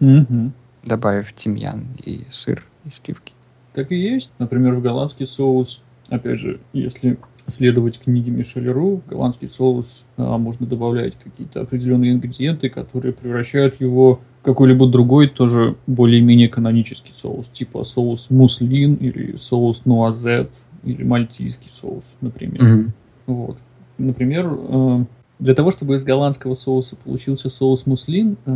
[0.00, 0.52] Мгм.
[0.82, 3.32] добавив тимьян и сыр и сливки.
[3.74, 4.32] Так и есть.
[4.40, 10.38] Например, в голландский соус, опять же, если следовать книге Мишеля Ру, в голландский соус а,
[10.38, 17.48] можно добавлять какие-то определенные ингредиенты, которые превращают его в какой-либо другой, тоже более-менее канонический соус,
[17.48, 20.50] типа соус муслин или соус нуазет
[20.84, 22.62] или мальтийский соус, например.
[22.62, 22.92] Мгм.
[23.26, 23.58] Вот.
[23.98, 25.04] Например, э,
[25.38, 28.50] для того, чтобы из голландского соуса получился соус муслин, э,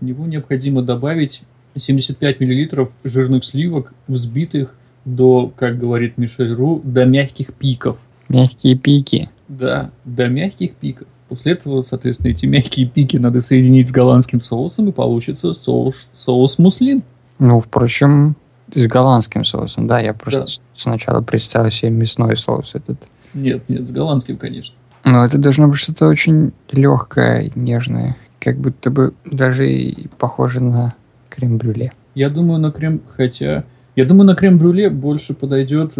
[0.00, 1.42] в него необходимо добавить
[1.76, 8.06] 75 мл жирных сливок, взбитых до, как говорит Мишель Ру, до мягких пиков.
[8.28, 9.30] Мягкие пики.
[9.48, 11.08] Да, до мягких пиков.
[11.28, 16.58] После этого, соответственно, эти мягкие пики надо соединить с голландским соусом, и получится соус, соус
[16.58, 17.02] муслин.
[17.38, 18.34] Ну, впрочем,
[18.74, 20.48] с голландским соусом, да, я просто Да.
[20.74, 23.08] сначала представил себе мясной соус этот.
[23.34, 24.74] Нет, нет, с голландским, конечно.
[25.04, 30.94] Но это должно быть что-то очень легкое, нежное, как будто бы даже и похоже на
[31.28, 31.92] крем-брюле.
[32.14, 33.64] Я думаю, на крем, хотя...
[33.96, 35.94] Я думаю, на крем-брюле больше подойдет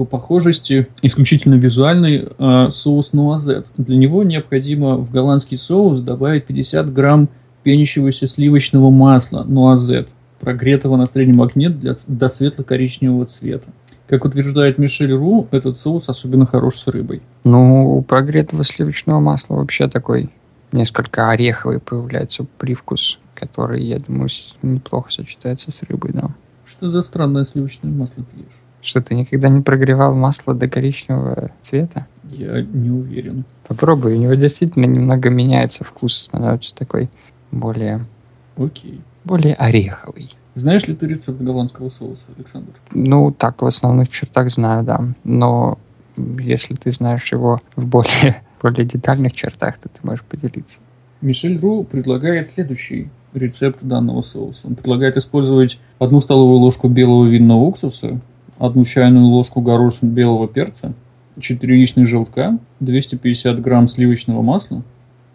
[0.00, 3.66] по похожести исключительно визуальный э, соус нуазет.
[3.76, 7.28] Для него необходимо в голландский соус добавить 50 грамм
[7.64, 10.08] пенящегося сливочного масла нуазет,
[10.40, 13.68] прогретого на среднем огне для, до светло-коричневого цвета.
[14.06, 17.20] Как утверждает Мишель Ру, этот соус особенно хорош с рыбой.
[17.44, 20.30] Ну, у прогретого сливочного масла вообще такой
[20.72, 24.30] несколько ореховый появляется привкус, который, я думаю,
[24.62, 26.30] неплохо сочетается с рыбой, да.
[26.64, 28.69] Что за странное сливочное масло ты ешь?
[28.82, 32.06] Что, ты никогда не прогревал масло до коричневого цвета?
[32.24, 33.44] Я не уверен.
[33.66, 37.10] Попробуй, у него действительно немного меняется вкус, становится такой
[37.50, 38.06] более,
[38.56, 39.00] Окей.
[39.24, 40.30] более ореховый.
[40.54, 42.72] Знаешь ли ты рецепт голландского соуса, Александр?
[42.92, 45.00] Ну, так, в основных чертах знаю, да.
[45.24, 45.78] Но
[46.16, 50.80] если ты знаешь его в более, более детальных чертах, то ты можешь поделиться.
[51.20, 54.66] Мишель Ру предлагает следующий рецепт данного соуса.
[54.66, 58.20] Он предлагает использовать одну столовую ложку белого винного уксуса,
[58.60, 60.92] одну чайную ложку горошин белого перца,
[61.40, 64.82] 4 яичных желтка, 250 грамм сливочного масла,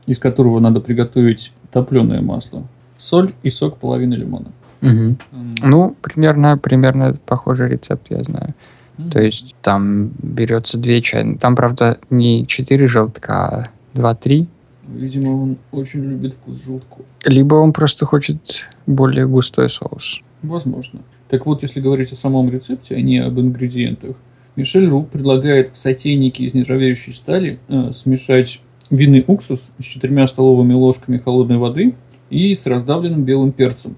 [0.06, 2.64] из которого надо приготовить топленое масло,
[2.98, 4.52] соль и сок половины лимона.
[4.82, 5.18] Мгм.
[5.64, 8.54] Ну, примерно, примерно похожий рецепт я знаю.
[9.00, 9.10] М.
[9.10, 11.38] То есть там берется две чайные.
[11.38, 14.48] Там, правда, не четыре желтка, а два-три.
[14.88, 17.06] Видимо, он очень любит вкус желтков.
[17.26, 20.22] Либо он просто хочет более густой соус.
[20.44, 21.00] Возможно.
[21.30, 24.16] Так вот, если говорить о самом рецепте, а не об ингредиентах,
[24.56, 30.74] Мишель Ру предлагает в сотейнике из нержавеющей стали э, смешать винный уксус с четырьмя столовыми
[30.74, 31.96] ложками холодной воды
[32.30, 33.96] и с раздавленным белым перцем.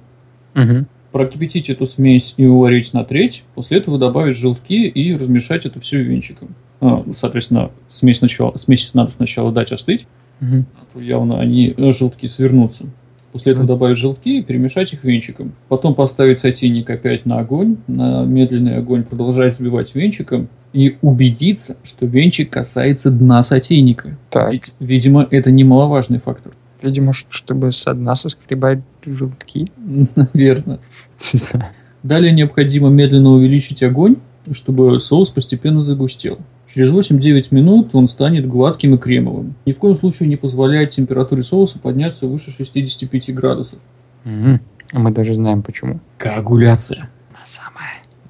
[0.55, 0.87] Мгм.
[1.11, 6.01] Прокипятить эту смесь и уварить на треть, после этого добавить желтки и размешать это все
[6.01, 6.55] венчиком.
[6.79, 10.07] А, соответственно, смесь, начала, смесь надо сначала дать остыть,
[10.39, 10.65] Мгм.
[10.79, 12.85] а то явно они, э, желтки, свернутся.
[13.31, 15.53] После этого добавить желтки и перемешать их венчиком.
[15.67, 22.05] Потом поставить сотейник опять на огонь, на медленный огонь, продолжать взбивать венчиком и убедиться, что
[22.05, 24.17] венчик касается дна сотейника.
[24.29, 26.53] Так, Ведь, видимо, это немаловажный фактор.
[26.81, 29.67] видимо, чтобы со дна соскребать желтки.
[30.15, 30.79] Наверное.
[32.03, 34.17] Далее необходимо медленно увеличить огонь,
[34.51, 36.37] чтобы соус постепенно загустел.
[36.73, 39.55] Через 8-9 минут он станет гладким и кремовым.
[39.65, 43.79] Ни в коем случае не позволяет температуре соуса подняться выше 65 градусов.
[44.25, 44.59] Мгм.
[44.93, 45.99] А Мы даже знаем почему.
[46.17, 47.09] Коагуляция.
[47.43, 47.89] Самое.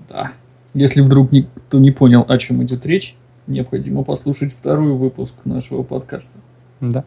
[0.10, 0.32] Да.
[0.74, 3.16] Если вдруг никто не понял, о чем идет речь,
[3.48, 6.34] необходимо послушать второй выпуск нашего подкаста.
[6.80, 7.04] Да.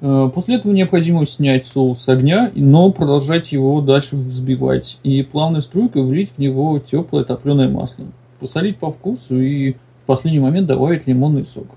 [0.00, 5.62] Э, После этого необходимо снять соус с огня, но продолжать его дальше взбивать и плавной
[5.62, 8.06] струйкой влить в него теплое топленое масло.
[8.40, 9.76] Посолить по вкусу и
[10.12, 11.68] последний момент добавить лимонный сок.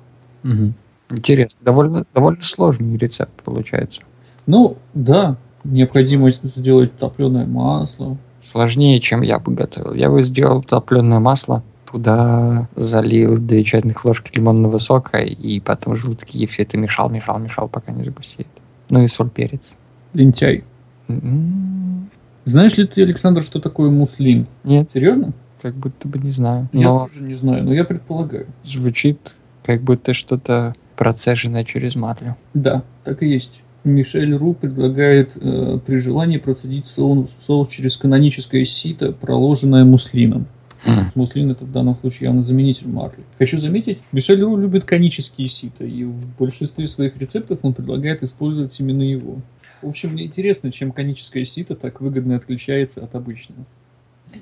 [0.43, 0.73] Мгм.
[1.09, 1.61] Интересно.
[1.63, 4.01] Довольно, довольно сложный рецепт получается.
[4.45, 8.17] Ну, да, необходимо сделать топленое масло.
[8.43, 9.93] Сложнее, чем я бы готовил.
[9.93, 16.37] Я бы сделал топленое масло, туда залил две чайных ложки лимонного сока и потом желтки,
[16.37, 18.49] и все это мешал, мешал, мешал, пока не загустеет.
[18.89, 19.77] Ну и соль, перец.
[20.13, 20.63] Лентяй.
[21.07, 22.09] М,
[22.43, 24.45] Знаешь ли ты, Александр, что такое муслин?
[24.65, 25.31] Нет, Серьезно?
[25.65, 26.69] Как будто бы не знаю.
[26.73, 28.45] Я Но тоже не знаю, но я предполагаю.
[28.63, 32.37] звучит, как будто что-то процеженное через масло.
[32.53, 33.63] Да, так и есть.
[33.83, 40.45] Мишель Ру предлагает э, при желании процедить соус, соус через каноническое сито, проложенное муслином.
[40.85, 43.23] М, Муслин это в данном случае явно заменитель марли.
[43.39, 48.79] Хочу заметить, Мишель Ру любит конические сита, и в большинстве своих рецептов он предлагает использовать
[48.79, 49.37] именно его.
[49.81, 53.65] В общем, мне интересно, чем коническое сито так выгодно отличается от обычного.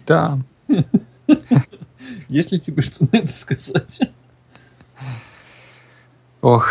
[0.05, 0.39] Да,
[2.27, 4.01] Есть ли тебе что на это сказать?
[6.41, 6.69] ох,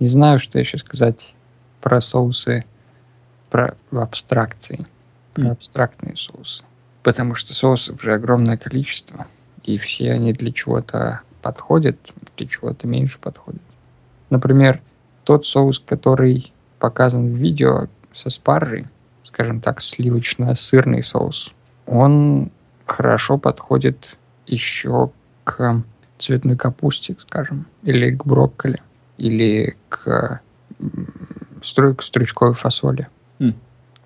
[0.00, 1.34] не знаю, что еще сказать
[1.80, 2.64] про соусы,
[3.50, 4.84] про абстракции,
[5.34, 5.50] про М.
[5.52, 6.64] абстрактные соусы.
[7.02, 9.26] Потому что соусов же огромное количество,
[9.62, 11.98] и все они для чего-то подходят,
[12.36, 13.62] для чего-то меньше подходят.
[14.30, 14.80] Например,
[15.24, 18.86] тот соус, который показан в видео со спаржей,
[19.22, 21.52] скажем так, сливочно-сырный соус,
[21.86, 22.50] он
[22.86, 25.10] хорошо подходит еще
[25.44, 25.82] к
[26.18, 28.80] цветной капусте, скажем, или к брокколи,
[29.18, 30.40] или к,
[31.60, 33.08] стру- к стручковой фасоли.
[33.38, 33.54] М.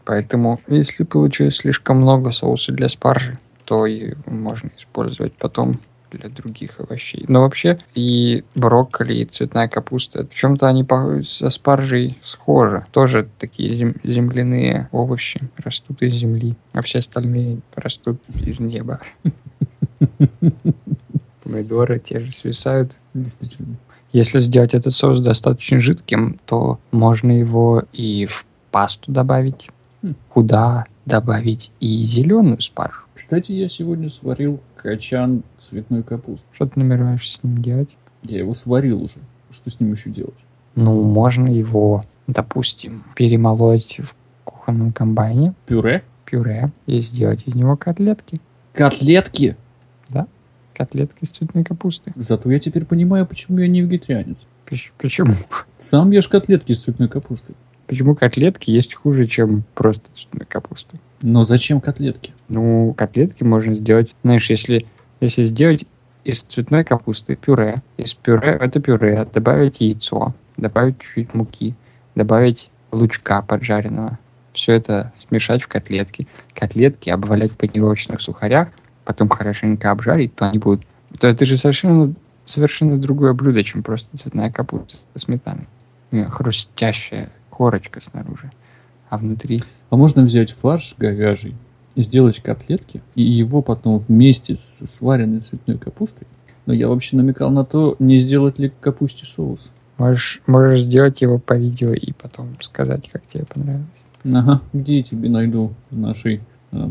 [0.05, 6.81] Поэтому, если получилось слишком много соуса для спаржи, то и можно использовать потом для других
[6.81, 7.27] овощей.
[7.29, 10.87] Но вообще и брокколи, и цветная капуста, в чем-то они
[11.25, 12.87] со спаржей схожи.
[12.93, 19.01] Тоже такие зем- земляные овощи растут из земли, а все остальные растут из неба.
[21.43, 22.99] Помидоры те же свисают.
[23.15, 23.77] Действительно.
[24.13, 29.71] Если сделать этот соус достаточно жидким, то можно его и в пасту добавить.
[30.03, 30.15] Хм.
[30.29, 33.03] Куда добавить и зеленую спаржу.
[33.15, 36.47] Кстати, я сегодня сварил качан цветной капусты.
[36.53, 37.97] Что ты намереваешься с ним делать?
[38.23, 39.19] Я его сварил уже.
[39.51, 40.35] Что с ним еще делать?
[40.75, 46.05] Ну, можно его, допустим, перемолоть в кухонном комбайне, Пюре?
[46.25, 48.41] пюре, и сделать из него котлетки.
[48.75, 49.57] Котлетки?
[50.79, 52.13] Котлетки из цветной капусты.
[52.15, 54.37] Зато я теперь понимаю, почему я не вегетарианец.
[54.65, 55.35] Поч- Почему?
[55.77, 57.55] Сам ешь котлетки из цветной капусты.
[57.89, 60.97] Почему котлетки есть хуже, чем просто цветная капуста?
[61.21, 62.33] Но зачем котлетки?
[62.49, 64.87] Ну, котлетки можно сделать, знаешь, если,
[65.21, 65.85] если сделать
[66.23, 71.75] из цветной капусты пюре, из пюре, это пюре добавить яйцо, добавить чуть-чуть муки,
[72.15, 74.19] добавить лучка поджаренного,
[74.53, 78.69] все это смешать в котлетки, котлетки обвалять в панировочных сухарях,
[79.09, 80.83] потом хорошенько обжарить, то они будут...
[81.19, 85.67] То это же совершенно, совершенно другое блюдо, чем просто цветная капуста со сметаной.
[86.29, 88.53] Хрустящая корочка снаружи,
[89.09, 91.55] а внутри А можно взять фарш говяжий,
[91.97, 96.27] сделать котлетки и его потом вместе с сваренной цветной капустой.
[96.67, 99.71] Но я вообще намекал на то, не сделать ли к капусте соус.
[99.97, 103.87] Можешь, можешь сделать его по видео и потом сказать, как тебе понравилось.
[104.25, 106.43] Ага, где я тебе найду в нашей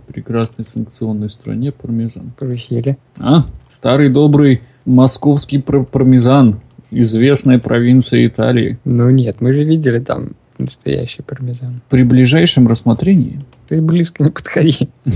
[0.07, 2.31] прекрасной санкционной стране пармезан?
[2.37, 2.97] Карусели.
[3.17, 3.45] А?
[3.69, 6.59] Старый добрый московский пар- пармезан,
[6.91, 8.79] известная провинция Италии.
[8.85, 11.81] Ну нет, мы же видели там настоящий пармезан.
[11.89, 14.89] При ближайшем рассмотрении Ты близко не подходи.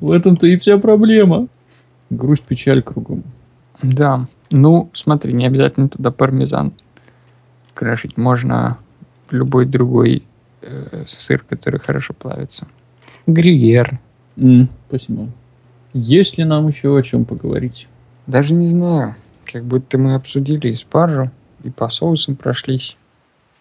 [0.00, 1.48] в этом-то и вся проблема.
[2.10, 3.24] Грусть, печаль кругом.
[3.82, 4.26] Да.
[4.50, 6.72] Ну, смотри, не обязательно туда пармезан
[7.74, 8.16] крошить.
[8.16, 8.78] Можно
[9.30, 10.24] любой другой
[10.62, 12.66] э, сыр, который хорошо плавится.
[13.26, 14.00] Гривер.
[14.36, 15.28] М, спасибо.
[15.92, 17.88] Есть ли нам еще о чем поговорить?
[18.26, 19.16] Даже не знаю.
[19.44, 21.30] Как будто мы обсудили и спаржу,
[21.64, 22.96] и по соусам прошлись.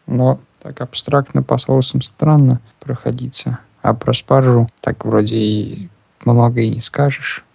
[0.06, 3.60] Но так абстрактно по соусам странно проходиться.
[3.82, 5.90] А про спаржу так вроде и
[6.26, 7.46] много и не скажешь.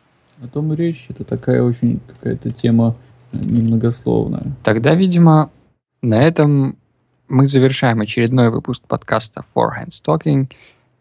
[0.42, 1.06] О том и речь.
[1.08, 2.96] Это такая очень какая-то тема
[3.32, 4.52] э, немногословная.
[4.62, 5.50] Тогда, видимо,
[6.00, 6.76] на этом
[7.32, 10.52] мы завершаем очередной выпуск подкаста Four Hands Talking.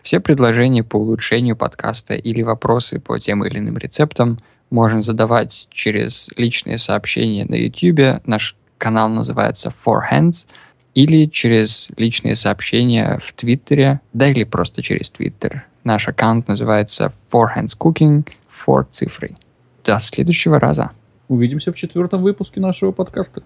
[0.02, 6.30] Все предложения по улучшению подкаста или вопросы по тем или иным рецептам можно задавать через
[6.38, 8.22] личные сообщения на YouTube.
[8.26, 10.48] Наш канал называется Four Hands.
[10.94, 15.66] Или через личные сообщения в Твиттере, да или просто через Твиттер.
[15.84, 19.36] Наш аккаунт называется Four Hands Cooking, Four цифрой.
[19.84, 20.92] До следующего раза.
[21.28, 23.42] Увидимся в четвертом выпуске нашего подкаста.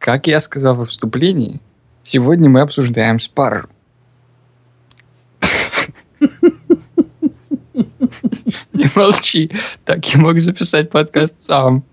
[0.00, 1.60] Как я сказал во вступлении,
[2.04, 3.68] сегодня мы обсуждаем спаржу.
[8.72, 9.50] Не молчи.
[9.84, 11.84] Так я мог записать подкаст сам.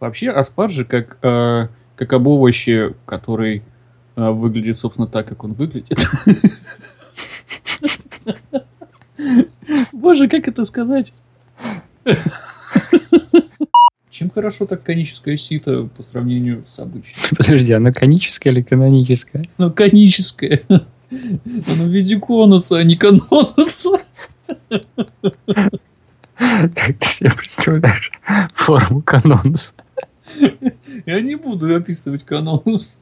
[0.00, 3.62] Вообще, аспаржи как, э, как об овоще, который
[4.16, 5.96] э, выглядит, собственно, так, как он выглядит.
[9.92, 11.12] Боже, как это сказать?
[14.18, 17.24] Чем хорошо так коническое сито по сравнению с обычным?
[17.36, 19.44] Подожди, оно коническое или каноническое?
[19.58, 20.64] Ну, коническое.
[20.68, 20.84] Оно
[21.84, 24.00] в виде конуса, а не канонуса.
[26.36, 28.10] Как ты себе представляешь
[28.54, 29.72] форму канонуса?
[31.06, 32.98] Я не буду описывать канонус.